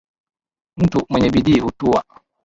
[0.77, 2.03] Mtu mwenye bidii hutuwa